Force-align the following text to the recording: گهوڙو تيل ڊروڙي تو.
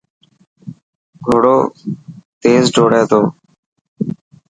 گهوڙو 1.25 1.57
تيل 2.41 2.63
ڊروڙي 2.75 3.01
تو. 3.11 3.21